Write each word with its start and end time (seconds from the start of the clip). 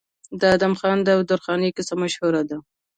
د 0.39 0.41
ادم 0.55 0.73
خان 0.79 0.99
او 1.15 1.21
درخانۍ 1.31 1.69
کیسه 1.77 1.93
مشهوره 2.01 2.41
ده. 2.49 2.57